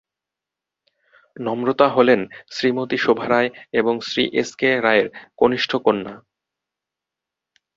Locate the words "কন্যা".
5.85-6.13